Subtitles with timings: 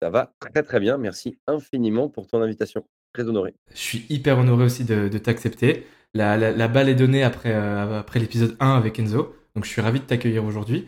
[0.00, 0.98] ça va très très bien.
[0.98, 2.86] Merci infiniment pour ton invitation.
[3.12, 3.54] Très honoré.
[3.70, 5.86] Je suis hyper honoré aussi de, t'accepter.
[6.14, 9.34] La, balle est donnée après, euh, après l'épisode 1 avec Enzo.
[9.54, 10.86] Donc je suis ravi de t'accueillir aujourd'hui.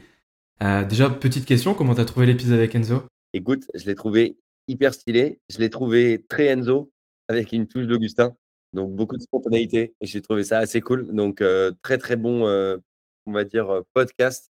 [0.62, 3.02] Euh, déjà, petite question, comment t'as trouvé l'épisode avec Enzo?
[3.32, 5.40] Écoute, je l'ai trouvé hyper stylé.
[5.48, 6.90] Je l'ai trouvé très Enzo
[7.28, 8.36] avec une touche d'Augustin.
[8.74, 11.14] Donc beaucoup de spontanéité et j'ai trouvé ça assez cool.
[11.14, 12.42] Donc euh, très très bon,
[13.26, 14.50] on va dire, podcast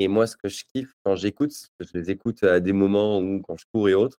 [0.00, 3.42] et moi, ce que je kiffe quand j'écoute, je les écoute à des moments où,
[3.42, 4.16] quand je cours et autres,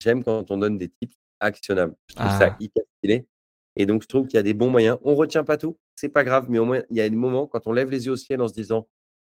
[0.00, 1.96] j'aime quand on donne des tips actionnables.
[2.06, 2.56] Je trouve ça ah.
[2.60, 3.26] hyper stylé.
[3.74, 4.96] Et donc, je trouve qu'il y a des bons moyens.
[5.02, 7.16] On ne retient pas tout, c'est pas grave, mais au moins, il y a des
[7.16, 8.86] moments quand on lève les yeux au ciel en se disant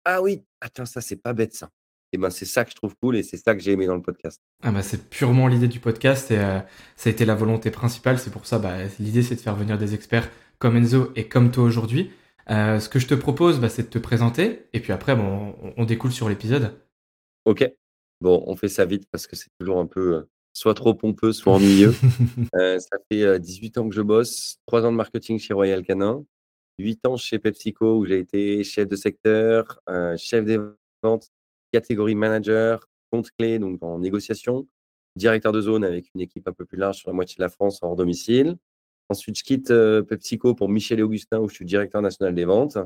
[0.04, 1.70] Ah oui, attends, ça, c'est pas bête ça.
[2.12, 3.94] Et ben, c'est ça que je trouve cool et c'est ça que j'ai aimé dans
[3.94, 4.40] le podcast.
[4.62, 6.58] Ah bah, c'est purement l'idée du podcast et euh,
[6.96, 8.18] ça a été la volonté principale.
[8.18, 11.52] C'est pour ça, bah, l'idée, c'est de faire venir des experts comme Enzo et comme
[11.52, 12.10] toi aujourd'hui.
[12.50, 15.54] Euh, ce que je te propose, bah, c'est de te présenter, et puis après, bon,
[15.76, 16.80] on, découle sur l'épisode.
[17.44, 17.70] Ok.
[18.20, 21.32] Bon, on fait ça vite parce que c'est toujours un peu euh, soit trop pompeux,
[21.32, 21.94] soit ennuyeux.
[22.54, 26.24] Euh, ça fait 18 ans que je bosse, 3 ans de marketing chez Royal Canin,
[26.78, 29.80] 8 ans chez PepsiCo où j'ai été chef de secteur,
[30.16, 30.58] chef des
[31.02, 31.30] ventes,
[31.72, 34.66] catégorie manager, compte clé, donc en négociation,
[35.16, 37.48] directeur de zone avec une équipe un peu plus large sur la moitié de la
[37.48, 38.56] France hors domicile.
[39.08, 39.68] Ensuite, je quitte
[40.08, 42.78] PepsiCo pour Michel et Augustin, où je suis directeur national des ventes.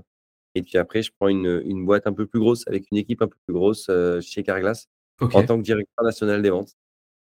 [0.54, 3.22] Et puis après, je prends une, une boîte un peu plus grosse, avec une équipe
[3.22, 3.90] un peu plus grosse
[4.20, 4.88] chez Carglass,
[5.20, 6.74] en tant que directeur national des ventes.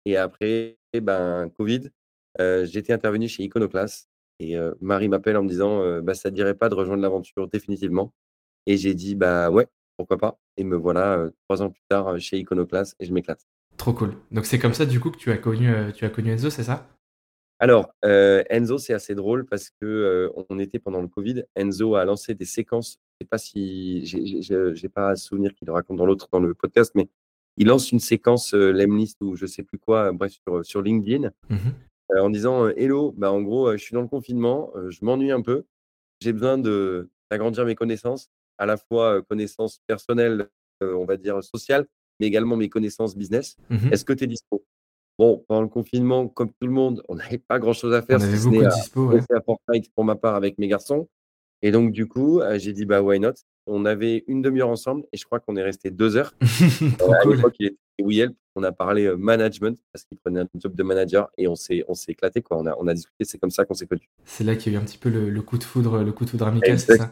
[0.04, 1.90] Et après, ben, Covid,
[2.38, 4.08] j'étais intervenu chez Iconoclast.
[4.38, 8.12] Et Marie m'appelle en me disant bah, Ça ne dirait pas de rejoindre l'aventure définitivement?
[8.66, 12.38] Et j'ai dit Bah ouais, pourquoi pas Et me voilà trois ans plus tard chez
[12.38, 13.46] Iconoclast et je m'éclate.
[13.76, 14.14] Trop cool.
[14.30, 16.64] Donc c'est comme ça du coup que tu as connu, tu as connu Enzo, c'est
[16.64, 16.88] ça?
[17.60, 21.44] Alors, euh, Enzo, c'est assez drôle parce que euh, on était pendant le Covid.
[21.54, 22.98] Enzo a lancé des séquences.
[23.12, 26.54] Je sais pas si j'ai pas à souvenir qu'il le raconte dans l'autre dans le
[26.54, 27.10] podcast, mais
[27.58, 31.30] il lance une séquence euh, Lemlist ou je sais plus quoi, bref sur, sur LinkedIn,
[31.48, 31.56] mmh
[32.18, 35.62] en disant Hello, bah en gros, je suis dans le confinement, je m'ennuie un peu,
[36.20, 40.48] j'ai besoin de d'agrandir mes connaissances, à la fois connaissances personnelles,
[40.80, 41.86] on va dire sociales,
[42.18, 43.56] mais également mes connaissances business.
[43.68, 44.64] Mmh Est-ce que tu es dispo?
[45.20, 48.16] Bon, pendant le confinement, comme tout le monde, on n'avait pas grand-chose à faire.
[48.18, 51.10] On avait beaucoup de dispo, à Fortnite pour ma part avec mes garçons.
[51.60, 53.34] Et donc, du coup, euh, j'ai dit, bah, why not?
[53.66, 56.32] On avait une demi-heure ensemble et je crois qu'on est resté deux heures.
[56.98, 57.52] Trop euh, cool.
[57.58, 61.48] il était on a parlé euh, management parce qu'il prenait un job de manager et
[61.48, 62.40] on s'est, on s'est éclaté.
[62.40, 62.56] Quoi.
[62.56, 64.08] On, a, on a discuté, c'est comme ça qu'on s'est connus.
[64.24, 66.24] C'est là qu'il y a eu un petit peu le, coup de foudre, le coup
[66.24, 67.10] de foudre amical, c'est ça?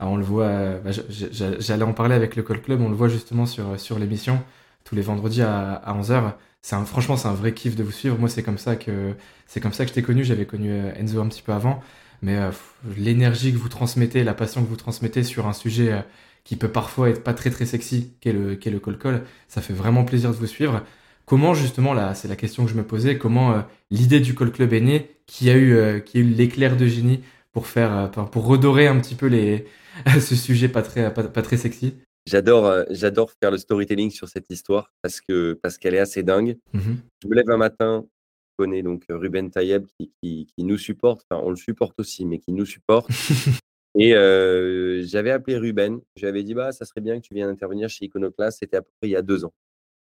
[0.00, 3.08] Ah, On le voit, bah, j'allais en parler avec le Call Club, on le voit
[3.08, 4.40] justement sur, sur l'émission
[4.86, 6.32] tous les vendredis à, à 11h
[6.66, 8.18] c'est franchement, c'est un vrai kiff de vous suivre.
[8.18, 9.14] Moi, c'est comme ça que
[9.46, 10.24] c'est comme ça que je t'ai connu.
[10.24, 11.80] J'avais connu euh, Enzo un petit peu avant,
[12.22, 12.50] mais euh,
[12.96, 16.00] l'énergie que vous transmettez, la passion que vous transmettez sur un sujet euh,
[16.42, 19.62] qui peut parfois être pas très très sexy, qu'est le qu'est le col col, ça
[19.62, 20.82] fait vraiment plaisir de vous suivre.
[21.24, 24.72] Comment justement là, c'est la question que je me posais, comment l'idée du call club
[24.72, 28.88] est née, qui a eu qui a eu l'éclair de génie pour faire pour redorer
[28.88, 29.66] un petit peu les
[30.20, 31.94] ce sujet pas très pas très sexy?
[32.26, 36.24] J'adore, euh, j'adore faire le storytelling sur cette histoire parce que parce qu'elle est assez
[36.24, 36.58] dingue.
[36.72, 36.80] Mmh
[37.22, 40.76] je me lève un matin, je connais donc euh, Ruben Tayeb qui, qui, qui, nous
[40.76, 43.08] supporte, enfin on le supporte aussi, mais qui nous supporte.
[43.96, 47.88] et euh, j'avais appelé Ruben, j'avais dit bah ça serait bien que tu viennes intervenir
[47.88, 49.54] chez Iconoclast, c'était à peu près il y a deux ans.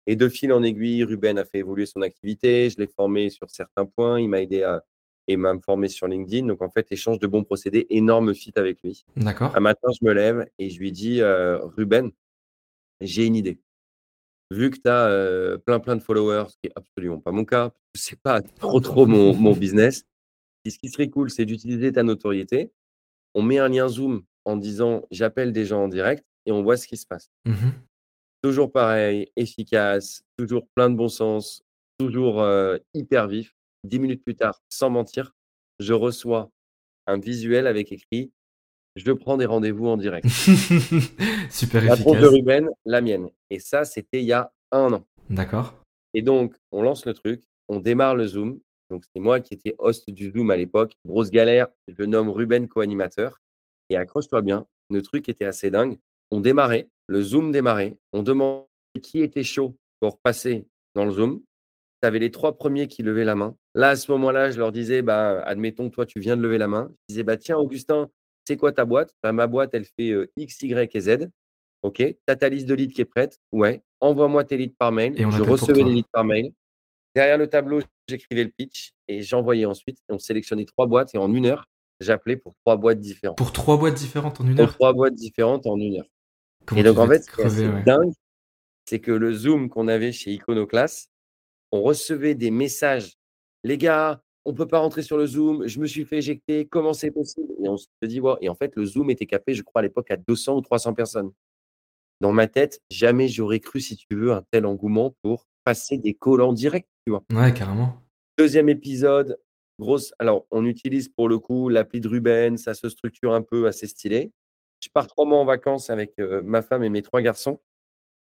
[0.06, 3.50] Et de fil en aiguille, Ruben a fait évoluer son activité, je l'ai formé sur
[3.50, 4.84] certains points, il m'a aidé à
[5.28, 6.46] et m'a formé sur LinkedIn.
[6.46, 9.04] Donc en fait, échange de bons procédés, énorme fit avec lui.
[9.16, 9.54] D'accord.
[9.56, 12.10] Un matin, je me lève et je lui dis euh, Ruben,
[13.00, 13.60] j'ai une idée.
[14.50, 17.44] Vu que tu as euh, plein plein de followers, ce qui n'est absolument pas mon
[17.44, 20.04] cas, c'est pas trop trop mon, mon business.
[20.64, 22.70] Et ce qui serait cool, c'est d'utiliser ta notoriété.
[23.34, 26.76] On met un lien Zoom en disant j'appelle des gens en direct et on voit
[26.76, 27.30] ce qui se passe.
[27.44, 27.70] Mmh
[28.42, 31.62] toujours pareil, efficace, toujours plein de bon sens,
[31.98, 33.54] toujours euh, hyper vif.
[33.84, 35.32] Dix minutes plus tard, sans mentir,
[35.80, 36.50] je reçois
[37.06, 38.32] un visuel avec écrit:
[38.94, 40.26] «Je prends des rendez-vous en direct».
[41.50, 42.30] Super La tronche de efficace.
[42.30, 45.74] Ruben, la mienne et ça, c'était il y a 1 an D'accord.
[46.14, 48.60] et donc on lance le truc, on démarre le Zoom.
[48.90, 50.92] Donc c'est moi qui étais host du Zoom à l'époque.
[51.06, 53.40] Grosse galère, je nomme Ruben co-animateur
[53.90, 55.98] et accroche-toi bien, le truc était assez dingue.
[56.30, 58.66] On démarrait, le Zoom démarrait, on demandait
[59.02, 61.42] qui était chaud pour passer dans le Zoom.
[62.02, 63.56] Tu avais les 3 premiers qui levaient la main.
[63.76, 66.66] Là, à ce moment-là, je leur disais: «Bah, admettons, toi, tu viens de lever la
[66.66, 66.88] main».
[67.08, 68.10] Je disais: «Bah, tiens, Augustin,
[68.44, 71.28] c'est quoi ta boîte?» «Bah, ma boîte, elle fait, heu, X, Y et Z».
[71.82, 71.98] «OK.
[71.98, 73.82] Tu as ta liste de leads qui est prête?» «Ouais».
[74.00, 75.14] «Envoie-moi tes leads par mail».
[75.20, 76.52] Et on Je pour recevais les leads par mail.
[77.14, 79.98] Derrière le tableau, j'écrivais le pitch et j'envoyais ensuite.
[80.08, 81.66] On sélectionnait 3 boîtes et en 1 heure,
[82.00, 83.38] j'appelais pour 3 boîtes différentes.
[83.38, 84.74] Pour 3 boîtes différentes en 1 Pour heure?
[84.74, 86.06] 3 boîtes différentes en 1 heure
[86.66, 87.82] Comment et donc en fait, assez ouais.
[87.84, 88.12] dingue,
[88.86, 91.11] c'est que le Zoom qu'on avait chez Iconoclast,
[91.72, 93.14] on recevait des messages:
[93.64, 96.92] «Les gars, on peut pas rentrer sur le Zoom, je me suis fait éjecter, comment
[96.94, 99.80] c'est possible?» et on se dit: et en fait, le Zoom était capé, je crois,
[99.80, 101.32] à l'époque, à 200 ou 300 personnes.
[102.20, 106.14] Dans ma tête, jamais j'aurais cru, si tu veux, un tel engouement pour passer des
[106.14, 107.24] calls en direct, tu vois?
[107.32, 107.96] Ouais, carrément.
[108.38, 109.38] 2e épisode,
[109.80, 113.66] grosse alors on utilise pour le coup l'appli de Ruben, ça se structure un peu
[113.66, 114.32] assez stylé.
[114.80, 117.60] Je pars 3 mois en vacances avec, heu, ma femme et mes 3 garçons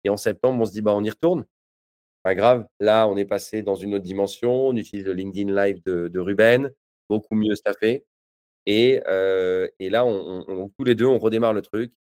[0.04, 1.46] et en septembre, on se dit: «Bah, on y retourne».
[2.24, 5.82] Pas grave, là, on est passé dans une autre dimension, on utilise le LinkedIn Live
[5.84, 6.70] de de Ruben,
[7.08, 8.04] beaucoup mieux staffé
[8.66, 11.92] et heu et là, on on tous les 2, on redémarre le truc.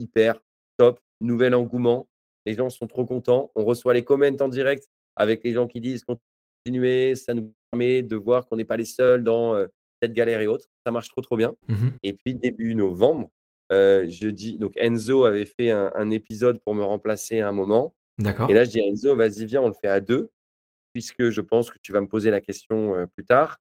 [0.00, 0.40] Hyper,
[0.78, 2.08] top, nouvel engouement.
[2.46, 3.52] Les gens sont trop contents.
[3.56, 8.02] On reçoit les comments en direct avec les gens qui disent: «Continuez, ça nous permet
[8.02, 9.70] de voir qu'on n'est pas les seuls dans, heu,
[10.02, 10.68] cette galère et autres».
[10.86, 11.90] Ça marche trop, trop bien Mmh mh.
[12.04, 13.30] et puis début novembre,
[13.72, 17.52] heu, je dis donc Enzo avait fait un un épisode pour me remplacer à un
[17.52, 20.30] moment et là, je dis à Enzo: «Vas-y, viens, on le fait à 2
[20.92, 23.58] puisque je pense que tu vas me poser la question, plus tard.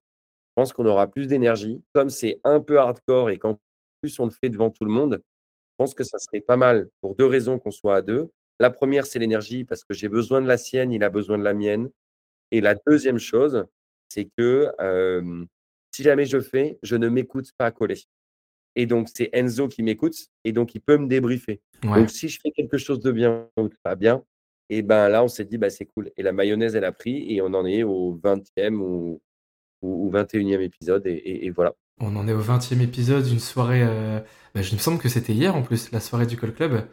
[0.50, 1.82] Je pense qu'on aura plus d'énergie.
[1.94, 3.60] Comme c'est un peu hardcore et qu'en
[4.02, 6.90] plus on le fait devant tout le monde, je pense que ça serait pas mal
[7.02, 8.30] pour 2 raisons qu'on soit à 2.
[8.60, 11.44] La 1re, c'est l'énergie parce que j'ai besoin de la sienne, il a besoin de
[11.44, 11.90] la mienne
[12.52, 13.66] et la 2e chose,
[14.10, 14.72] c'est que,
[15.92, 18.02] si jamais je fais, je ne m'écoute pas coller
[18.76, 21.62] et donc c'est Enzo qui m'écoute et donc il peut me débriefer.
[21.84, 22.00] Ouais.
[22.00, 24.24] Donc si je fais quelque chose de bien ou de pas bien
[24.70, 27.34] et ben, là, on s'est dit: «Bah, c'est cool» et la mayonnaise, elle a pris
[27.34, 29.22] et on en est au 20e ou
[29.82, 31.74] ou ou 21e épisode et et et voilà.
[32.00, 34.22] On en est au 20e épisode, une soirée, heu,
[34.56, 36.88] bah, je me semble que c'était hier en plus, la soirée du Call Club.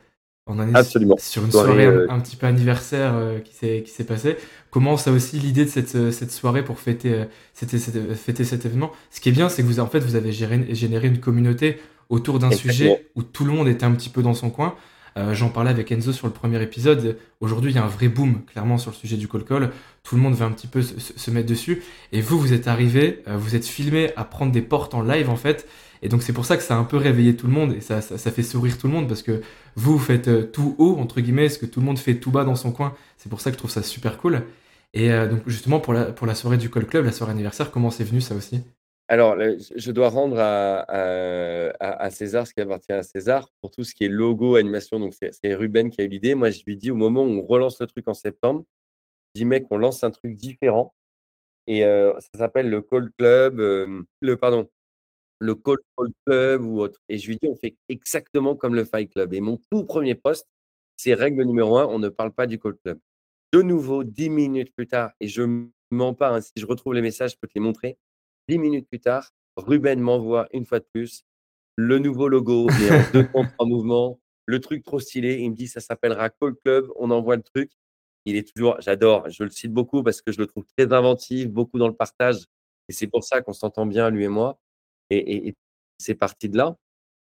[0.47, 1.17] On en est Absolument.
[1.19, 4.37] sur une Soirée, soirée un petit peu anniversaire, heu, qui s'est passée.
[4.71, 7.25] Comment ça aussi l'idée de cette, cette soirée pour fêter,
[7.55, 7.79] fêter
[8.45, 8.91] cet événement?
[9.11, 11.79] Ce qui est bien, c'est que vous en fait, vous avez géré généré une communauté
[12.09, 14.75] autour d'un sujet où tout le monde était un petit peu dans son coin.
[15.17, 17.19] Heu, j'en parlais avec Enzo sur le 1er épisode.
[17.41, 19.71] Aujourd'hui, il y a un vrai boom, clairement, sur le sujet du cold call.
[20.03, 22.69] Tout le monde veut un petit peu se se mettre dessus et vous, vous êtes
[22.69, 25.67] arrivés, heu, vous êtes filmés à prendre des portes en live, en fait
[26.03, 27.81] et donc c'est pour ça que ça a un peu réveillé tout le monde et
[27.83, 29.43] ça ça ça fait sourire tout le monde parce que
[29.77, 32.31] vous, vous faites, heu, «tout haut» entre guillemets, ce que tout le monde fait tout
[32.31, 32.95] bas dans son coin.
[33.19, 34.43] C'est pour ça que je trouve ça super cool
[34.95, 37.71] et heu, donc justement pour la pour la soirée du Call Club, la soirée anniversaire,
[37.71, 38.61] comment c'est venu ça aussi?
[39.13, 39.37] Alors
[39.75, 43.49] je dois rendre à César ce qui appartient à César.
[43.61, 46.37] Pour tout ce qui est logo, animation, donc c'est Ruben qui a eu l'idée.
[46.37, 48.65] Moi, je lui dis au moment où on relance le truc en septembre,
[49.35, 50.95] je dis: «Mec, on lance un truc différent
[51.67, 54.69] et heu, ça s'appelle le Call Club, hem, le pardon,
[55.41, 55.79] le Call
[56.27, 59.41] Club ou autre» et je lui dis: «On fait exactement comme le Fight Club» et
[59.43, 60.47] mon tout 1er post,
[60.97, 62.99] c'est règle numéro 1, on ne parle pas du Call Club.
[63.53, 65.43] De nouveau, 10 minutes plus tard et je
[65.93, 67.97] mens pas, hein, si je retrouve les messages, je peux te les montrer.
[68.51, 71.23] 10 minutes plus tard, Ruben m'envoie une fois de plus
[71.77, 75.39] le nouveau logo, mais en 2 temps 3 mouvements, le truc trop stylé.
[75.39, 77.71] Il me dit: «Ça s'appellera Call Club», on envoie le truc.
[78.27, 81.49] Il est toujours j'adore, je le cite beaucoup parce que je le trouve très inventif,
[81.49, 82.45] beaucoup dans le partage
[82.89, 84.59] et c'est pour ça qu'on s'entend bien lui et moi
[85.09, 85.55] et
[85.97, 86.77] c'est parti de là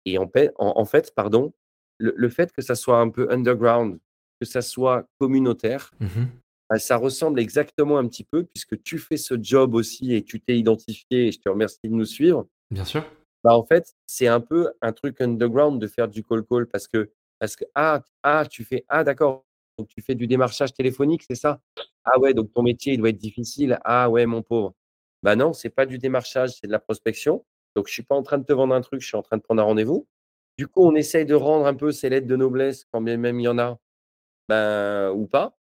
[0.06, 1.54] et en fait, pardon,
[1.98, 4.00] le fait que ça soit un peu underground,
[4.40, 6.28] que ça soit communautaire, Mmh mh.
[6.70, 10.42] Bah, ça ressemble exactement un petit peu puisque tu fais ce job aussi et tu
[10.42, 12.48] t'es identifié et je te remercie de nous suivre.
[12.72, 13.06] Bien sûr.
[13.44, 16.88] Bah, en fait, c'est un peu un truc underground de faire du call call parce
[16.88, 19.46] que parce que ah ah, tu fais ah d'accord,
[19.78, 21.62] donc tu fais du démarchage téléphonique, c'est ça?
[22.06, 23.80] Ah ouais, donc ton métier, il doit être difficile.
[23.84, 24.74] Ah ouais, mon pauvre.
[25.24, 27.46] Bah, non, c'est pas du démarchage, c'est de la prospection.
[27.76, 29.38] Donc je suis pas en train de te vendre un truc, je suis en train
[29.38, 30.08] de prendre un rendez-vous.
[30.58, 33.40] Du coup, on essaye de rendre un peu ces lettres de noblesse quand bien même
[33.40, 33.78] il y en a,
[34.50, 35.58] ben, ou pas.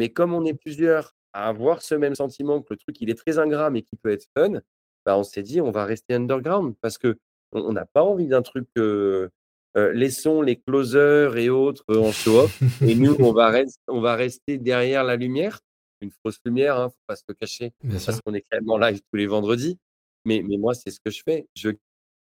[0.00, 3.14] Mais comme on est plusieurs à avoir ce même sentiment que le truc, il est
[3.14, 4.60] très ingrat, mais qui peut être fun,
[5.04, 7.14] bah, on s'est dit: «On va rester underground» parce qu'on
[7.52, 9.28] on n'a pas envie d'un truc, heu
[9.76, 13.66] heu, laissons les closers et autres, heu, en show off et nous, on va res
[13.88, 15.60] on va rester derrière la lumière.
[16.00, 18.70] Une fausse lumière, hein, faut pas se le cacher Bien parce qu'on est quand même
[18.70, 19.78] en live tous les vendredis.
[20.24, 21.46] Mais mais moi, c'est ce que je fais.
[21.54, 21.70] Je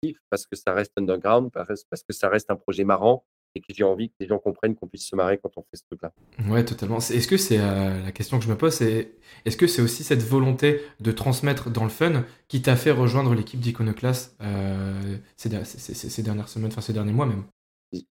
[0.00, 3.61] kiffe, parce que ça reste underground, parce parce que ça reste un projet marrant et
[3.61, 5.82] que j'ai envie que les gens comprennent qu'on puisse se marrer quand on fait ce
[5.84, 6.12] truc-là.
[6.49, 6.99] Ouais, totalement.
[6.99, 9.12] Est-ce que c'est euh, la question que je me pose, c'est
[9.44, 13.34] est-ce que c'est aussi cette volonté de transmettre dans le fun qui t'a fait rejoindre
[13.34, 17.44] l'équipe d'Iconoclast euh, ces, der- ces- ces- ces dernières semaines, enfin ces derniers mois même?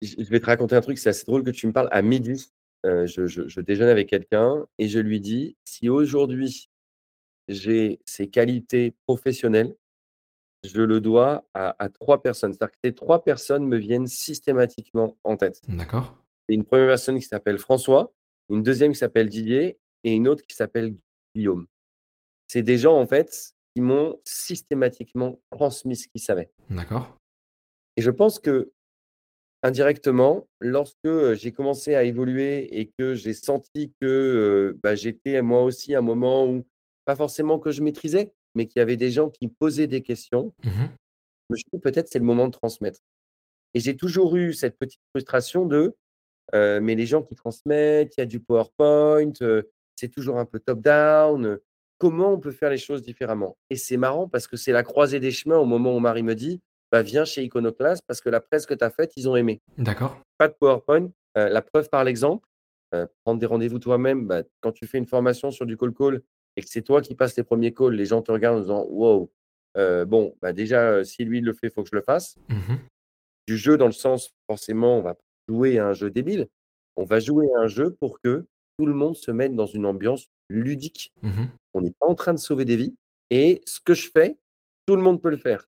[0.01, 1.89] Je vais te raconter un truc, c'est assez drôle que tu me parles.
[1.91, 2.49] À midi,
[2.85, 6.69] je je je déjeune avec quelqu'un et je lui dis: «Si aujourd'hui
[7.47, 9.75] j'ai ces qualités professionnelles,
[10.63, 12.53] je le dois à à 3 personnes».
[12.53, 15.61] C'est-à-dire que ces 3 personnes me viennent systématiquement en tête.
[15.67, 16.17] D'accord.
[16.49, 18.13] Une première personne qui s'appelle François,
[18.49, 20.95] une deuxième qui s'appelle Didier et une autre qui s'appelle
[21.35, 21.67] Guillaume.
[22.47, 27.17] C'est des gens, en fait, qui m'ont systématiquement transmis ce qu'ils savaient D'accord.
[27.97, 28.71] et je pense que
[29.65, 35.41] Indirectement, lorsque, heu, j'ai commencé à évoluer et que j'ai senti que, heu, bah, j'étais
[35.41, 36.65] moi aussi à un moment où,
[37.05, 40.53] pas forcément que je maîtrisais, mais qu'il y avait des gens qui posaient des questions,
[40.65, 40.89] Mhm.
[41.49, 42.99] je me suis dit: «Peut-être c'est le moment de transmettre»
[43.75, 45.95] et j'ai toujours eu cette petite frustration de,
[46.55, 50.45] heu, mais les gens qui transmettent, il y a du PowerPoint, heu, c'est toujours un
[50.45, 51.63] peu top down, heu,
[51.99, 53.57] comment on peut faire les choses différemment?
[53.71, 56.35] Et c'est marrant parce que c'est la croisée des chemins au moment où Marie me
[56.35, 59.35] dit: «Bah, viens chez Iconoclast parce que la presse que tu as faite, ils ont
[59.35, 59.61] aimé».
[59.77, 60.17] D'accord.
[60.37, 62.47] Pas de PowerPoint, la preuve par l'exemple,
[63.23, 66.21] prendre des rendez-vous toi-même, bah, quand tu fais une formation sur du cold call
[66.57, 68.85] et que c'est toi qui passes les premiers calls, les gens te regardent en disant:
[68.89, 69.31] «Wow,
[69.77, 72.37] heu, bon, bah, déjà, heu, si lui le fait, il faut que je le fasse».
[72.49, 72.89] Mhm.
[73.47, 76.47] Du jeu dans le sens, forcément, on va pas jouer à un jeu débile,
[76.95, 78.45] on va jouer à un jeu pour que
[78.77, 81.13] tout le monde se mette dans une ambiance ludique.
[81.21, 81.51] Mhm.
[81.73, 82.95] On n'est pas en train de sauver des vies
[83.31, 84.37] et ce que je fais,
[84.87, 85.67] tout le monde peut le faire.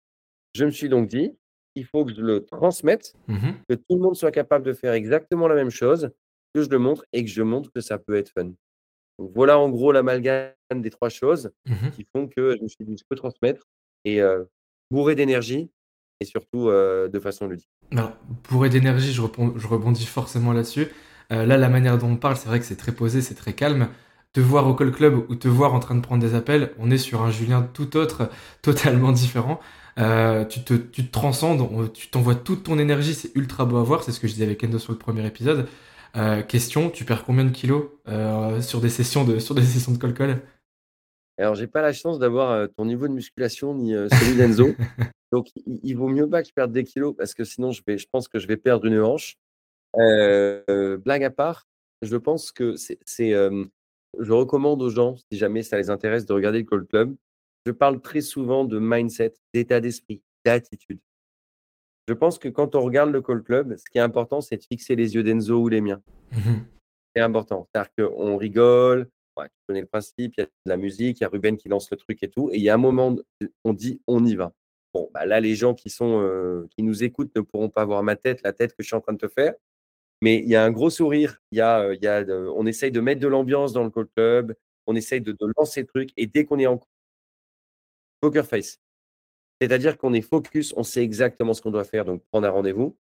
[0.54, 1.37] Je me suis donc dit:
[1.76, 3.54] «Il faut que je le transmette Mhm.
[3.68, 6.11] que tout le monde soit capable de faire exactement la même chose,
[6.54, 8.52] que je le montre et que je montre que ça peut être fun.
[9.18, 11.90] Donc voilà en gros l'amalgame des 3 choses Mhm.
[11.92, 13.64] qui font que je me suis dit: «Je peux transmettre»
[14.04, 14.20] et
[14.90, 15.70] bourré d'énergie
[16.20, 17.68] et surtout, de façon ludique.
[17.92, 18.12] Alors,
[18.50, 20.88] bourré d'énergie, je, rebondis forcément là-dessus.
[21.32, 23.52] Euh, là, la manière dont on parle, c'est vrai que c'est très posé, c'est très
[23.52, 23.88] calme.
[24.32, 26.90] Te voir au call club ou te voir en train de prendre des appels, on
[26.90, 28.30] est sur un Julien tout autre,
[28.62, 29.60] totalement différent.
[29.98, 33.78] Euh, tu, te, tu te transcendes, on- tu t'envoies toute ton énergie, c'est ultra beau
[33.78, 35.66] à voir, c'est ce que je disais avec Endo sur le premier épisode.
[36.17, 39.93] Euh, question, tu perds combien de kilos euh, sur des sessions de sur des sessions
[39.93, 40.43] de call
[41.38, 44.75] Alors j'ai pas la chance d'avoir, heu, ton niveau de musculation ni, celui d'Enzo,
[45.33, 47.83] donc il il vaut mieux pas que je perde des kilos parce que sinon je
[47.87, 49.37] vais je pense que je vais perdre une hanche.
[49.95, 51.67] Blague à part,
[52.03, 52.99] je pense que c'est
[54.19, 57.15] je recommande aux gens, si jamais ça les intéresse, de regarder le Call Club.
[57.67, 61.00] Je parle très souvent de mindset, d'état d'esprit, d'attitude.
[62.09, 64.62] Je pense que quand on regarde le Call Club, ce qui est important, c'est de
[64.65, 66.00] fixer les yeux d'Enzo ou les miens.
[66.33, 66.65] Mhm.
[67.15, 67.69] C'est important.
[67.75, 71.25] C'est-à-dire qu'on rigole, ouais, tu connais le principe, il y a de la musique, il
[71.25, 73.15] y a Ruben qui lance le truc et tout et il y a un moment,
[73.65, 74.55] on dit: «On y va».
[74.95, 78.03] Bon, bah, là, les gens qui sont, heu, qui nous écoutent ne pourront pas voir
[78.03, 79.53] ma tête, la tête que je suis en train de te faire.
[80.23, 82.35] Mais il y a un gros sourire, il y a, heu, il y a de
[82.57, 84.55] on essaye de mettre de l'ambiance dans le call club,
[84.87, 86.81] on essaye de de lancer le truc et dès qu'on est en
[88.21, 88.79] poker face.
[89.61, 92.97] C'est-à-dire qu'on est focus, on sait exactement ce qu'on doit faire, donc prendre un rendez-vous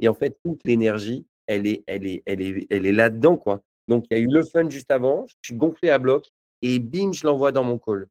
[0.00, 3.62] et en fait, toute l'énergie, elle est elle est elle est elle est là-dedans, quoi.
[3.88, 6.78] Donc il y a eu le fun juste avant, je suis gonflé à bloc et
[6.78, 8.08] bim, je l'envoie dans mon call.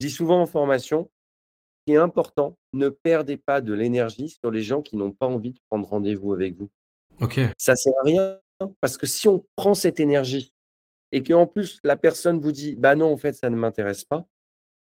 [0.00, 1.10] Je dis souvent en formation,
[1.80, 5.26] ce qui est important, ne perdez pas de l'énergie sur les gens qui n'ont pas
[5.26, 6.70] envie de prendre rendez-vous avec vous.
[7.20, 7.40] Ok.
[7.58, 8.40] Ça sert à rien
[8.80, 10.52] parce que si on prend cette énergie
[11.12, 14.26] et qu'en plus la personne vous dit: «Bah non, en fait, ça ne m'intéresse pas»,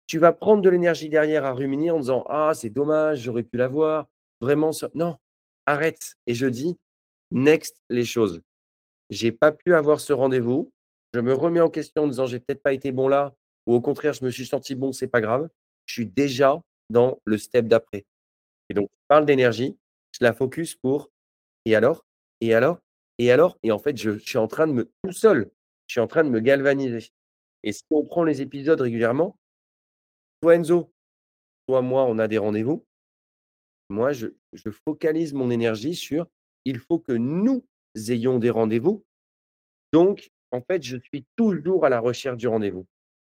[0.08, 3.58] tu vas prendre de l'énergie derrière à ruminer en disant: «Ah, c'est dommage, j'aurais pu
[3.58, 4.08] l'avoir,
[4.42, 5.18] vraiment ça» non,
[5.66, 6.78] arrête et je dis:
[7.32, 8.42] «Next les choses».
[9.12, 10.72] J'ai pas pu avoir ce rendez-vous,
[11.14, 13.34] je me remets en question en disant: «J'ai peut-être pas été bon là»
[13.68, 15.50] ou au contraire, je me suis senti bon, c'est pas grave.
[15.88, 18.06] Je suis déjà dans le step d'après
[18.70, 19.78] et donc je parle d'énergie,
[20.14, 21.10] je la focus pour:
[21.66, 22.06] «Et alors?
[22.42, 22.80] Et alors?
[23.20, 25.52] Et alors?» et en fait, je je suis en train de me tout seul,
[25.88, 27.10] je suis en train de me galvaniser
[27.64, 29.38] et si on prend les épisodes régulièrement,
[30.42, 30.92] soit Enzo,
[31.70, 32.86] soit moi, on a des rendez-vous.
[33.90, 36.28] Moi, je je focalise mon énergie sur:
[36.66, 37.66] «Il faut que nous
[38.10, 39.04] ayons des rendez-vous».
[39.94, 42.86] Donc en fait, je suis toujours à la recherche du rendez-vous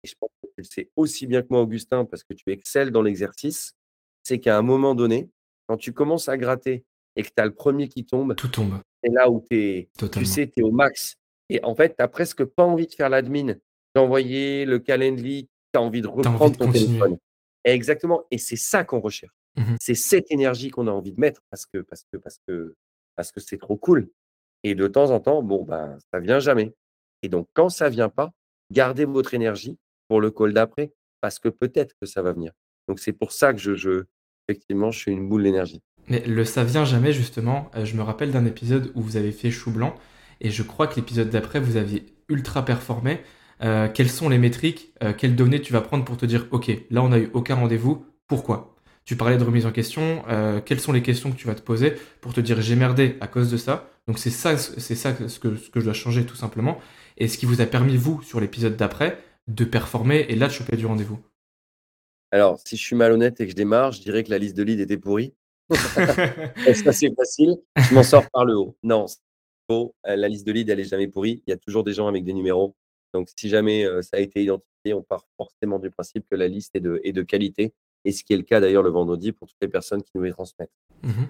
[0.03, 2.49] et je pense que tu le sais aussi bien que moi, Augustin, parce que tu
[2.51, 3.73] excelles dans l'exercice.
[4.23, 5.29] C'est qu'à un moment donné,
[5.67, 6.83] quand tu commences à gratter
[7.15, 9.89] et que tu as le premier qui tombe, Tout tombe, c'est là où tu es
[9.93, 10.27] tu totalement.
[10.27, 11.15] sais, tu es au max
[11.49, 13.55] et en fait, tu as presque pas envie de faire l'admin,
[13.95, 16.87] d'envoyer le Calendly, tu as envie de envie reprendre de ton continuer.
[16.87, 17.17] téléphone.
[17.63, 19.33] Exactement et c'est ça qu'on recherche.
[19.57, 19.75] Mhm.
[19.79, 22.75] C'est cette énergie qu'on a envie de mettre parce que parce que parce que
[23.15, 24.09] parce que c'est trop cool
[24.63, 26.73] et de temps en temps, bon, ben, ça vient jamais
[27.21, 28.31] et donc quand ça vient pas,
[28.71, 32.51] gardez votre énergie pour le call d'après parce que peut-être que ça va venir.
[32.87, 34.05] Donc c'est pour ça que je je
[34.47, 35.81] effectivement, je suis une boule d'énergie.
[36.07, 39.31] Mais le ça vient jamais justement, heu, je me rappelle d'un épisode où vous avez
[39.31, 39.93] fait chou blanc
[40.39, 43.21] et je crois que l'épisode d'après vous aviez ultra performé.
[43.63, 46.71] Heu, quelles sont les métriques, heu, quelles données tu vas prendre pour te dire: «OK,
[46.89, 48.75] là on a eu aucun rendez-vous, pourquoi?»
[49.05, 51.61] Tu parlais de remise en question, heu, quelles sont les questions que tu vas te
[51.61, 55.15] poser pour te dire: «J'ai merdé à cause de ça, donc c'est ça c'est ça
[55.27, 56.79] ce que ce que je dois changer tout simplement»
[57.17, 60.51] et ce qui vous a permis vous, sur l'épisode d'après, de performer et là de
[60.53, 61.19] choper du rendez-vous?
[62.31, 64.63] Alors, si je suis malhonnête et que je démarre, je dirais que la liste de
[64.63, 65.33] leads était pourrie.
[65.69, 67.57] Ça, c'est facile?
[67.89, 68.77] Je m'en sors par le haut.
[68.83, 69.05] Non,
[70.05, 71.43] la liste de leads, elle est jamais pourrie.
[71.45, 72.75] Il y a toujours des gens avec des numéros.
[73.13, 76.75] Donc si jamais, ça a été identifié, on part forcément du principe que la liste
[76.75, 77.73] est de est de qualité
[78.05, 80.23] et ce qui est le cas d'ailleurs le vendredi pour toutes les personnes qui nous
[80.23, 80.71] les transmettent.
[81.03, 81.23] Mmh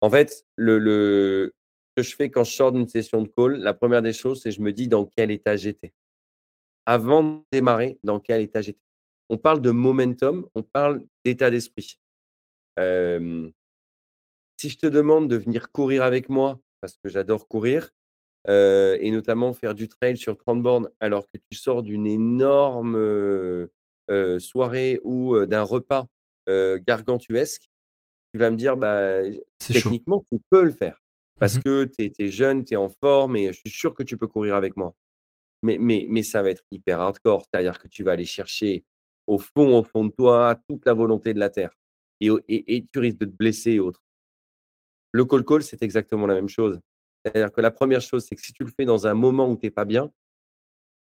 [0.00, 1.54] En fait, le le
[1.88, 4.42] ce que je fais quand je sors d'une session de call, la première des choses,
[4.42, 5.92] c'est je me dis dans quel état j'étais.
[6.86, 8.80] Avant de démarrer, dans quel état j'étais.
[9.28, 11.98] On parle de momentum, on parle d'état d'esprit.
[14.60, 17.90] Si je te demande de venir courir avec moi, parce que j'adore courir,
[18.48, 22.96] heu et notamment faire du trail sur 30 bornes alors que tu sors d'une énorme,
[22.96, 23.70] heu
[24.10, 26.06] heu, soirée ou, d'un repas,
[26.48, 27.68] gargantuesque,
[28.32, 29.20] tu vas me dire: «Bah,
[29.70, 29.98] chaud.
[29.98, 31.00] techniquement, tu peux le faire
[31.40, 34.02] parce Mmh que tu es jeune, tu es en forme et je suis sûr que
[34.02, 34.94] tu peux courir avec moi».
[35.62, 38.84] Mais mais mais ça va être hyper hardcore, c'est-à-dire que tu vas aller chercher
[39.26, 41.72] au fond, au fond de toi, toute la volonté de la terre
[42.20, 44.02] et et et tu risques de te blesser et autres.
[45.12, 46.80] Le call call, c'est exactement la même chose.
[47.34, 49.56] C'est-à-dire que la première chose, c'est que si tu le fais dans un moment où
[49.56, 50.10] tu es pas bien,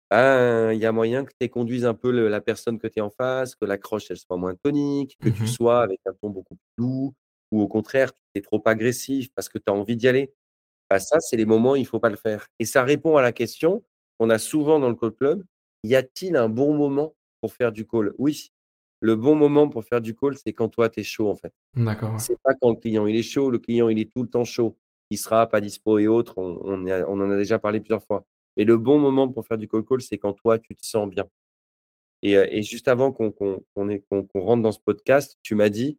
[0.10, 3.00] ben, il y a moyen que tu conduises un peu le la personne que tu
[3.00, 6.14] es en face, que l'accroche, elle soit moins tonique, que tu Mmh sois avec un
[6.14, 7.14] ton beaucoup plus doux
[7.52, 10.34] ou au contraire, tu es trop agressif parce que tu as envie d'y aller.
[10.90, 13.22] Bah, ça, c'est les moments où il faut pas le faire et ça répond à
[13.24, 13.84] la question
[14.20, 15.44] qu'on a souvent dans le call club:
[15.84, 18.52] «Y a-t-il un bon moment pour faire du call?» oui,
[19.02, 21.54] le bon moment pour faire du call, c'est quand toi, tu es chaud, en fait.
[21.76, 22.20] D'accord.
[22.20, 24.44] C'est pas quand le client, il est chaud, le client, il est tout le temps
[24.46, 24.78] chaud.
[25.18, 28.04] Sera pas dispo et autres, on on y a on en a déjà parlé plusieurs
[28.04, 28.26] fois.
[28.58, 31.10] Mais le bon moment pour faire du call call, c'est quand toi, tu te sens
[31.10, 31.28] bien
[32.22, 33.34] et heu et juste avant qu'on
[34.36, 35.98] rentre dans ce podcast, tu m'as dit: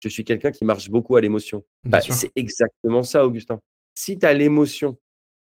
[0.00, 1.64] «Je suis quelqu'un qui marche beaucoup à l'émotion».
[1.84, 3.60] Bah, c'est exactement ça, Augustin.
[3.94, 4.98] Si tu as l'émotion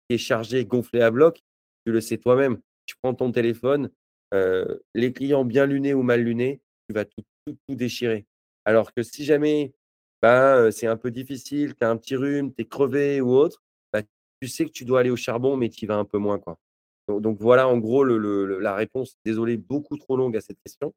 [0.10, 1.44] qui est chargée, gonflée à bloc,
[1.86, 2.60] tu le sais toi-même.
[2.86, 3.92] Tu prends ton téléphone,
[4.34, 8.26] heu, les clients bien lunés ou mal lunés, tu vas tout tout tout déchirer.
[8.66, 9.74] Alors que si jamais,
[10.22, 13.32] ben, heu, c'est un peu difficile, tu as un petit rhume, tu es crevé ou
[13.32, 14.02] autre, bah,
[14.42, 16.40] tu sais que tu dois aller au charbon, mais tu y vas un peu moins,
[16.40, 16.60] quoi.
[17.08, 19.18] Donc donc voilà en gros le le le la réponse.
[19.26, 20.94] Désolé, beaucoup trop longue à cette question,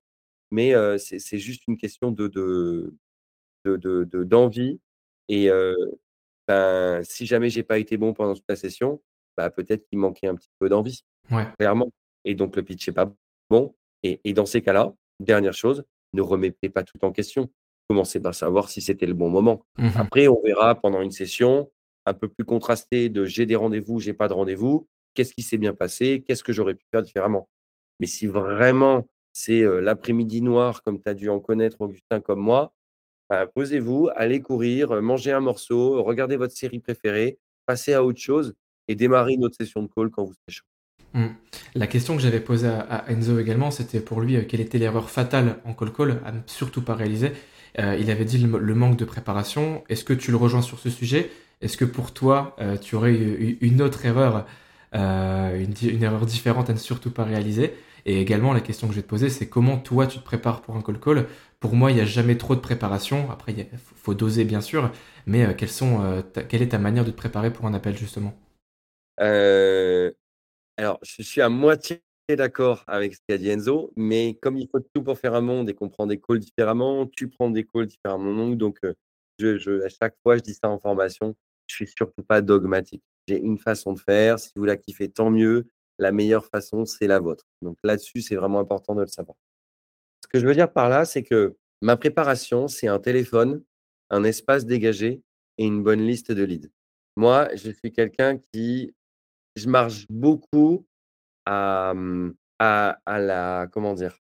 [0.53, 2.95] mais c'est juste une question de de
[3.67, 4.81] de de de d'envie
[5.29, 5.51] et
[6.49, 9.03] ben, si jamais j'ai pas été bon pendant toute la session,
[9.37, 11.47] bah, peut-être qu'il manquait un petit peu d'envie, Ouais.
[11.59, 11.91] clairement
[12.25, 13.13] et donc le pitch est pas
[13.51, 17.51] bon et et dans ces cas-là, dernière chose, ne remettez pas tout en question.
[17.91, 19.67] Commencez par savoir si c'était le bon moment.
[19.77, 21.73] Mmh Après, on verra pendant une session
[22.07, 24.87] un peu plus contrastée de j'ai des rendez-vous, j'ai pas de rendez-vous.
[25.15, 26.23] Qu'est-ce qui s'est bien passé?
[26.25, 27.49] Qu'est-ce que j'aurais pu faire différemment?
[27.99, 32.73] Mais si vraiment c'est, l'après-midi noir comme tu as dû en connaître Augustin comme moi,
[33.29, 38.55] bah, posez-vous, allez courir, mangez un morceau, regardez votre série préférée, passez à autre chose
[38.87, 40.65] et démarrez une autre session de call quand vous serez chaud.
[41.15, 41.27] Mmh.
[41.75, 44.79] La question que j'avais posée à, à Enzo également, c'était pour lui euh, quelle était
[44.79, 47.33] l'erreur fatale en call call à ne surtout pas réaliser?
[47.79, 49.85] Euh, il avait dit le, manque de préparation.
[49.89, 51.31] Est-ce que tu le rejoins sur ce sujet?
[51.61, 54.47] Est-ce que pour toi, euh, tu aurais eu une autre erreur,
[54.95, 57.75] euh, une, erreur différente à ne surtout pas réaliser?
[58.07, 60.63] Et également, la question que je vais te poser, c'est comment toi tu te prépares
[60.63, 61.27] pour un call call?
[61.61, 63.31] Pour moi, il n'y a jamais trop de préparation.
[63.31, 64.91] Après, il faut, doser bien sûr,
[65.27, 68.35] mais quelle est ta manière de te préparer pour un appel justement?
[70.81, 72.03] Alors je suis à moitié
[72.37, 75.69] d'accord avec ce qu'a dit Enzo, mais comme il faut tout pour faire un monde
[75.71, 78.79] et qu'on prend des calls différemment, tu prends des calls différemment donc
[79.39, 81.35] je à chaque fois je dis ça en formation,
[81.67, 83.03] je suis surtout pas dogmatique.
[83.29, 87.07] J'ai une façon de faire, si vous la kiffez tant mieux, la meilleure façon c'est
[87.07, 87.45] la vôtre.
[87.63, 89.37] Donc là-dessus, c'est vraiment important de le savoir.
[90.23, 93.63] Ce que je veux dire par là, c'est que ma préparation, c'est un téléphone,
[94.11, 95.23] un espace dégagé
[95.59, 96.71] et une bonne liste de leads.
[97.17, 98.95] Moi, je suis quelqu'un qui
[99.57, 100.87] je marche beaucoup
[101.47, 101.95] à,
[102.59, 104.19] à à la comment dire?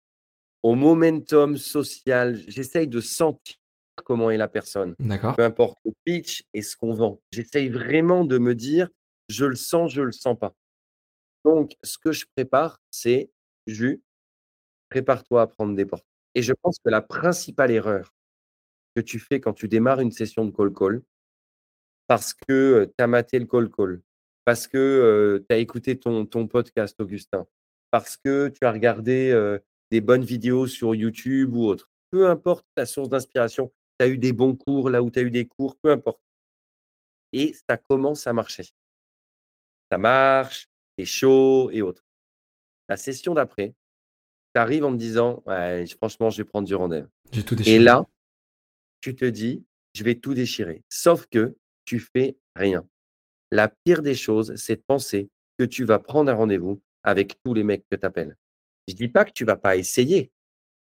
[0.63, 2.41] Au momentum social.
[2.47, 3.55] J'essaye de sentir
[4.03, 7.21] comment est la personne, D'accord peu importe le pitch et ce qu'on vend.
[7.31, 8.89] J'essaye vraiment de me dire:
[9.29, 10.53] «Je le sens, je le sens pas».
[11.45, 13.31] Donc ce que je prépare, c'est:
[13.67, 14.01] «Jus,
[14.89, 18.13] prépare-toi à prendre des portes» et je pense que la principale erreur
[18.95, 21.01] que tu fais quand tu démarres une session de call call,
[22.07, 24.01] parce que, tu as maté le call call,
[24.45, 27.45] parce que, tu as écouté ton ton podcast Augustin,
[27.91, 29.33] parce que tu as regardé,
[29.91, 31.89] des bonnes vidéos sur YouTube ou autre.
[32.11, 35.21] Peu importe ta source d'inspiration, tu as eu des bons cours, là où tu as
[35.21, 36.21] eu des cours, peu importe.
[37.33, 38.65] Et ça commence à marcher.
[39.91, 42.03] Ça marche, tu chaud et autres.
[42.89, 43.73] La session d'après,
[44.53, 47.09] tu arrives en me disant: «Ouais, franchement, je vais prendre du rendez-vous».
[47.31, 48.05] J'ai tout Et là,
[49.01, 50.83] tu te dis: «Je vais tout déchirer».
[50.89, 51.55] Sauf que
[51.85, 52.87] tu fais rien.
[53.55, 57.53] La pire des choses, c'est de penser que tu vas prendre un rendez-vous avec tous
[57.53, 58.35] les mecs que tu appelles.
[58.89, 60.29] Je dis pas que tu vas pas essayer.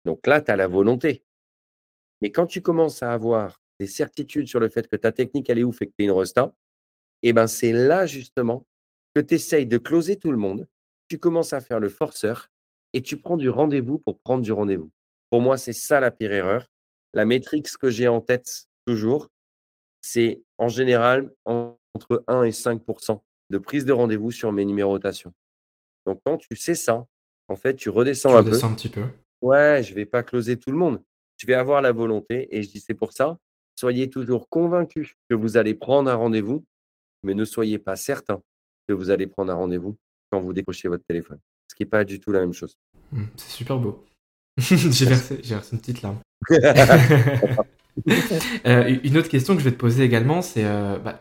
[0.06, 1.24] Donc là, tu as la volonté.
[2.21, 5.58] Mais quand tu commences à avoir des certitudes sur le fait que ta technique, elle
[5.58, 6.54] est ouf et que tu es une resta,
[7.24, 8.67] et ben c'est là justement
[9.15, 10.67] que tu essayes de closer tout le monde.
[11.08, 12.52] Tu commences à faire le forceur
[12.93, 14.91] et tu prends du rendez-vous pour prendre du rendez-vous.
[15.32, 16.67] Pour moi, c'est ça la pire erreur.
[17.15, 19.30] La métrique que j'ai en tête toujours,
[20.02, 21.34] c'est en général
[21.94, 22.82] entre 1 et 5
[23.50, 25.34] de prise de rendez-vous sur mes numérotations.
[26.06, 27.06] Donc quand tu sais ça,
[27.48, 28.74] en fait, tu redescends tu un redescends peu.
[28.74, 29.04] un petit peu.
[29.42, 31.02] Ouais, je vais pas closer tout le monde.
[31.38, 33.38] Je vais avoir la volonté et je dis c'est pour ça,
[33.76, 36.64] soyez toujours convaincus que vous allez prendre un rendez-vous,
[37.24, 38.42] mais ne soyez pas certain
[38.88, 39.98] que vous allez prendre un rendez-vous
[40.32, 41.40] quand vous décrochez votre téléphone.
[41.68, 42.78] Ce qui n'est pas du tout la même chose.
[43.12, 44.06] Mmh, c'est super beau.
[44.58, 46.20] j'ai versé, une petite larme.
[48.68, 51.20] Euh, une autre question que je vais te poser également, c'est, euh, bah,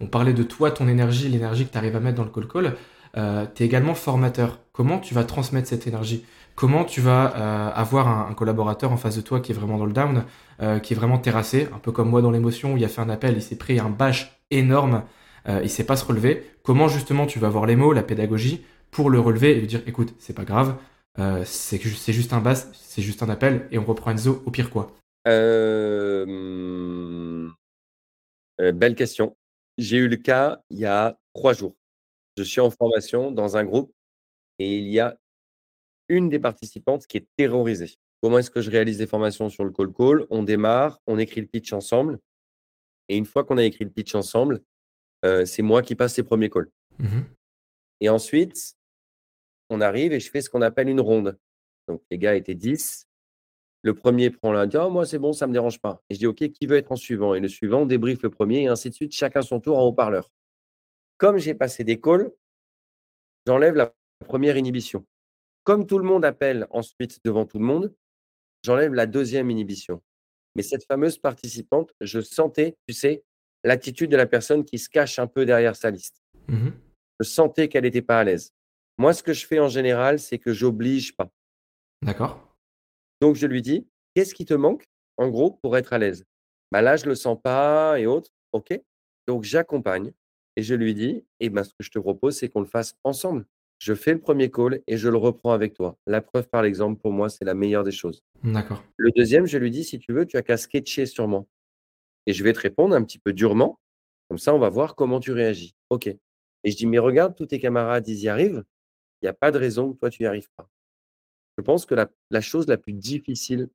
[0.00, 2.46] on parlait de toi, ton énergie, l'énergie que tu arrives à mettre dans le call
[2.46, 2.76] call.
[3.16, 4.60] Euh, tu es également formateur.
[4.72, 6.24] Comment tu vas transmettre cette énergie?
[6.58, 9.86] Comment tu vas euh, avoir un, collaborateur en face de toi qui est vraiment dans
[9.86, 10.24] le down,
[10.60, 13.00] euh, qui est vraiment terrassé, un peu comme moi dans l'émotion, où il a fait
[13.00, 15.04] un appel, il s'est pris un bâche énorme,
[15.48, 16.50] euh, il sait pas se relever.
[16.64, 19.82] Comment justement tu vas avoir les mots, la pédagogie, pour le relever et lui dire
[19.86, 20.74] écoute, c'est pas grave,
[21.44, 24.92] c'est juste un basse, c'est juste un appel, et on reprend Enzo, au pire quoi?
[28.58, 29.36] Belle question.
[29.76, 31.76] J'ai eu le cas il y a trois jours.
[32.36, 33.92] Je suis en formation dans un groupe
[34.58, 35.18] et il y a
[36.08, 37.94] une des participantes qui est terrorisée.
[38.22, 40.26] Comment est-ce que je réalise des formations sur le call call?
[40.30, 42.18] On démarre, on écrit le pitch ensemble.
[43.08, 44.62] Et une fois qu'on a écrit le pitch ensemble,
[45.24, 46.70] euh, c'est moi qui passe les premiers calls.
[46.98, 47.20] Mmh
[48.00, 48.76] et ensuite,
[49.70, 51.36] on arrive et je fais ce qu'on appelle une ronde.
[51.88, 53.07] Donc, les gars étaient 10.
[53.82, 56.02] Le premier prend là, dit oh, Moi, c'est bon, ça ne me dérange pas.
[56.10, 57.34] Et je dis Ok, qui veut être en suivant?
[57.34, 60.30] Et le suivant débriefe le premier, et ainsi de suite, chacun son tour en haut-parleur.
[61.16, 62.30] Comme j'ai passé des calls,
[63.46, 63.94] j'enlève la
[64.26, 65.06] première inhibition.
[65.64, 67.94] Comme tout le monde appelle ensuite devant tout le monde,
[68.64, 70.02] j'enlève la deuxième inhibition.
[70.54, 73.22] Mais cette fameuse participante, je sentais, tu sais,
[73.64, 76.22] l'attitude de la personne qui se cache un peu derrière sa liste.
[76.48, 76.70] Mmh
[77.20, 78.52] je sentais qu'elle n'était pas à l'aise.
[78.96, 81.30] Moi, ce que je fais en général, c'est que j'oblige pas.
[82.02, 82.47] D'accord.
[83.20, 84.84] Donc, je lui dis, qu'est-ce qui te manque,
[85.16, 86.24] en gros, pour être à l'aise?
[86.70, 88.30] Bah Là, je ne le sens pas et autres.
[88.52, 88.78] OK.
[89.26, 90.12] Donc, j'accompagne.
[90.56, 92.96] Et je lui dis, eh ben, ce que je te propose, c'est qu'on le fasse
[93.04, 93.46] ensemble.
[93.78, 95.96] Je fais le premier call et je le reprends avec toi.
[96.06, 98.24] La preuve par l'exemple, pour moi, c'est la meilleure des choses.
[98.42, 98.82] D'accord.
[98.96, 101.46] Le deuxième, je lui dis, si tu veux, tu as qu'à sketcher sur moi.
[102.26, 103.78] Et je vais te répondre un petit peu durement.
[104.28, 105.76] Comme ça, on va voir comment tu réagis.
[105.90, 106.08] OK.
[106.08, 108.64] Et je dis, mais regarde, tous tes camarades, ils y arrivent.
[109.22, 110.68] Il n'y a pas de raison que toi, tu n'y arrives pas.
[111.58, 113.68] Je pense que la, chose la plus difficile,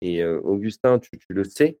[0.00, 1.78] et euh, Augustin, tu le sais,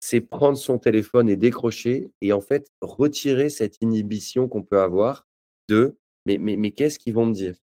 [0.00, 5.26] c'est prendre son téléphone et décrocher et en fait retirer cette inhibition qu'on peut avoir
[5.68, 7.56] de mais, mais, mais qu'est-ce qu'ils vont me dire?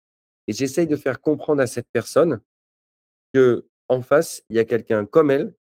[0.48, 2.40] Et j'essaye de faire comprendre à cette personne
[3.34, 5.54] que en face, il y a quelqu'un comme elle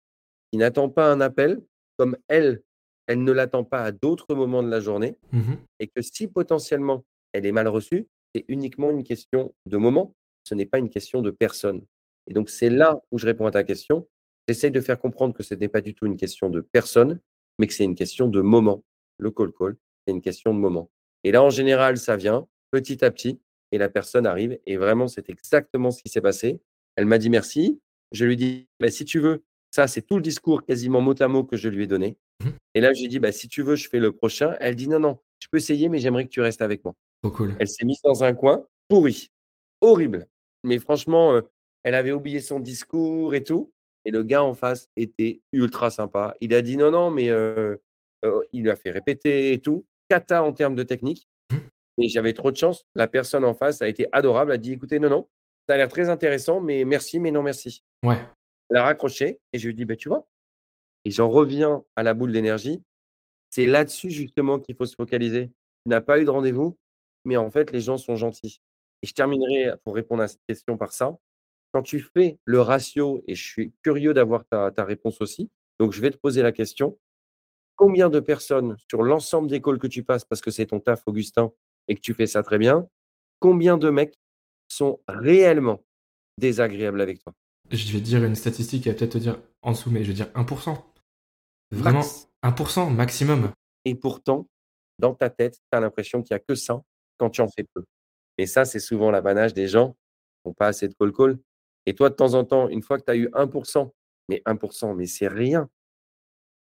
[0.53, 1.63] qui n'attend pas un appel,
[1.97, 2.63] comme elle,
[3.07, 7.07] elle ne l'attend pas à d'autres moments de la journée, mmh et que si potentiellement
[7.33, 10.15] elle est mal reçue, c'est uniquement une question de moment,
[10.51, 11.83] ce n'est pas une question de personne.
[12.27, 14.07] Et donc c'est là où je réponds à ta question,
[14.51, 17.21] J'essaye de faire comprendre que ce n'est pas du tout une question de personne,
[17.61, 18.83] mais que c'est une question de moment.
[19.17, 20.91] Le call-call, c'est une question de moment.
[21.23, 24.59] Et là, en général, ça vient petit à petit et la personne arrive.
[24.67, 26.61] Et vraiment, c'est exactement ce qui s'est passé.
[26.97, 27.81] Elle m'a dit merci.
[28.11, 31.29] Je lui dis, bah, si tu veux, ça, c'est tout le discours quasiment mot à
[31.29, 32.17] mot que je lui ai donné.
[32.43, 32.49] Mmh.
[32.75, 34.57] Et là, je lui dis, bah, si tu veux, je fais le prochain.
[34.59, 36.97] Elle dit, non, non, je peux essayer, mais j'aimerais que tu restes avec moi.
[37.23, 37.55] cool.
[37.61, 39.31] Elle s'est mise dans un coin pourri,
[39.81, 40.27] horrible.
[40.65, 41.43] Mais franchement, euh,
[41.83, 43.73] elle avait oublié son discours et tout.
[44.05, 46.35] Et le gars en face était ultra sympa.
[46.41, 49.85] Il a dit non, non, mais il lui a fait répéter et tout.
[50.09, 51.29] Cata en termes de technique.
[51.53, 51.57] Mmh.
[51.99, 52.87] Et j'avais trop de chance.
[52.95, 54.53] La personne en face a été adorable.
[54.53, 55.29] Elle a dit écoutez, non, non,
[55.69, 57.85] ça a l'air très intéressant, mais merci, mais non, merci.
[58.03, 58.19] Ouais.
[58.71, 60.27] Elle a raccroché et je lui ai dit bah, tu vois.
[61.05, 62.83] Et j'en reviens à la boule d'énergie.
[63.51, 65.49] C'est là-dessus justement qu'il faut se focaliser.
[65.85, 66.77] Tu n'as pas eu de rendez-vous,
[67.25, 68.61] mais en fait, les gens sont gentils.
[69.03, 71.17] Et je terminerai pour répondre à cette question par ça
[71.73, 76.01] quand tu fais le ratio, et je suis curieux d'avoir ta, réponse aussi, donc je
[76.01, 76.99] vais te poser la question,
[77.77, 81.03] combien de personnes sur l'ensemble des calls que tu passes, parce que c'est ton taf,
[81.07, 81.53] Augustin,
[81.89, 82.89] et que tu fais ça très bien,
[83.39, 84.19] combien de mecs
[84.69, 85.83] sont réellement
[86.39, 87.33] désagréables avec toi?
[87.71, 90.15] Je vais dire une statistique qui va peut-être te dire en dessous, mais je vais
[90.15, 90.77] dire 1%.
[91.71, 92.03] Vraiment,
[92.43, 93.53] 1% maximum.
[93.85, 94.49] Et pourtant,
[94.99, 96.83] dans ta tête, tu as l'impression qu'il n'y a que ça
[97.17, 97.85] quand tu en fais peu.
[98.41, 101.39] Mais ça, c'est souvent l'avanage des gens qui n'ont pas assez de call-call.
[101.85, 103.93] Et toi, de temps en temps, une fois que tu as eu 1%,
[104.31, 105.69] mais 1%, mais c'est rien.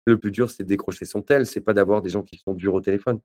[0.05, 2.55] Le plus dur, c'est de décrocher son tel, c'est pas d'avoir des gens qui sont
[2.55, 3.20] durs au téléphone.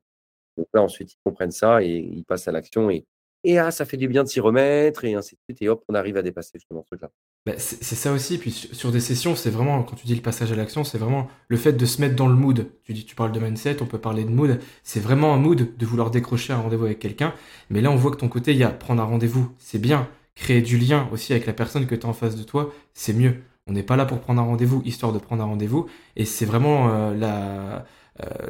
[0.56, 3.08] Donc là, ensuite, ils comprennent ça et ils passent à l'action et,
[3.44, 5.62] et ah, ça fait du bien de s'y remettre et ainsi de suite.
[5.62, 7.10] Et hop, on arrive à dépasser justement ce truc-là.
[7.46, 8.38] Bah, c'est ça aussi.
[8.38, 11.28] Puis sur des sessions, c'est vraiment, quand tu dis le passage à l'action, c'est vraiment
[11.48, 12.68] le fait de se mettre dans le mood.
[12.82, 14.58] Tu dis, tu parles de mindset, on peut parler de mood.
[14.82, 17.32] C'est vraiment un mood de vouloir décrocher un rendez-vous avec quelqu'un.
[17.70, 20.08] Mais là, on voit que ton côté, il y a prendre un rendez-vous, c'est bien.
[20.34, 23.12] Créer du lien aussi avec la personne que tu as en face de toi, c'est
[23.12, 23.36] mieux.
[23.66, 25.86] On n'est pas là pour prendre un rendez-vous, histoire de prendre un rendez-vous.
[26.16, 27.84] Et c'est vraiment euh, la,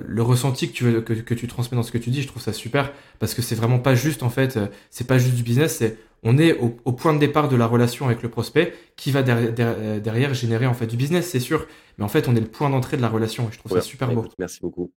[0.01, 2.23] le ressenti que tu, veux, que, que, tu transmets dans ce que tu dis.
[2.23, 5.19] Je trouve ça super parce que c'est vraiment pas juste, en fait, euh, c'est pas
[5.19, 8.29] juste du business, c'est on est au, point de départ de la relation avec le
[8.29, 11.67] prospect qui va derrière, générer en fait du business, c'est sûr.
[11.97, 13.81] Mais en fait, on est le point d'entrée de la relation et je trouve ça
[13.81, 14.27] super beau.
[14.37, 14.91] merci beaucoup.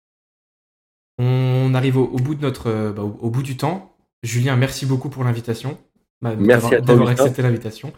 [1.18, 3.94] On arrive au, bout de notre, euh, bah, au, bout du temps.
[4.22, 5.76] Julien, merci beaucoup pour l'invitation.
[6.22, 7.92] Bah, merci d'avoir accepté l'invitation.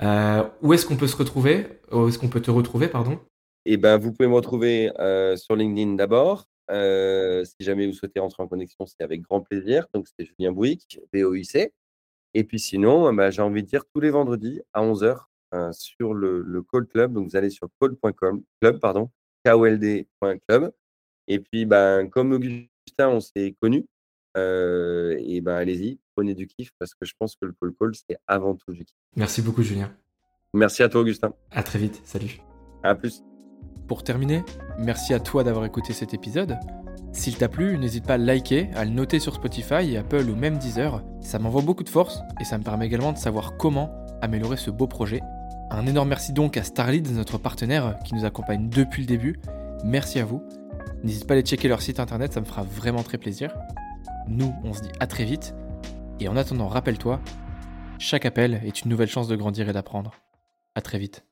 [0.00, 1.66] Euh, où est-ce qu'on peut se retrouver?
[1.90, 3.18] Où est-ce qu'on peut te retrouver, pardon?
[3.70, 6.46] Eh ben, vous pouvez me retrouver euh, sur LinkedIn d'abord.
[6.70, 9.86] si jamais vous souhaitez rentrer en connexion, c'est avec grand plaisir.
[9.92, 11.70] Donc, c'est Julien Bouic, BOIC.
[12.32, 15.18] Et puis sinon, bah, j'ai envie de dire tous les vendredis à 11h
[15.72, 17.12] sur le, le, Call Club.
[17.12, 19.10] Donc, vous allez sur call.com, club, pardon,
[19.44, 20.72] KOLD.club.
[21.26, 22.70] Et puis, ben, comme Augustin,
[23.10, 23.84] on s'est connus,
[24.34, 28.16] et ben, allez-y, prenez du kiff parce que je pense que le Call Call, c'est
[28.26, 28.96] avant tout du kiff.
[29.14, 29.94] Merci beaucoup, Julien.
[30.54, 31.34] Merci à toi, Augustin.
[31.50, 32.00] À très vite.
[32.04, 32.40] Salut.
[32.82, 33.22] À plus.
[33.88, 34.44] Pour terminer,
[34.78, 36.58] merci à toi d'avoir écouté cet épisode.
[37.12, 40.58] S'il t'a plu, n'hésite pas à liker, à le noter sur Spotify, Apple ou même
[40.58, 41.02] Deezer.
[41.20, 44.70] Ça m'envoie beaucoup de force et ça me permet également de savoir comment améliorer ce
[44.70, 45.22] beau projet.
[45.70, 49.40] Un énorme merci donc à Starlead, notre partenaire qui nous accompagne depuis le début.
[49.84, 50.42] Merci à vous.
[51.02, 53.54] N'hésite pas à aller checker leur site internet, ça me fera vraiment très plaisir.
[54.26, 55.54] Nous, on se dit à très vite.
[56.20, 57.20] Et en attendant, rappelle-toi,
[57.98, 60.10] chaque appel est une nouvelle chance de grandir et d'apprendre.
[60.74, 61.27] À très vite.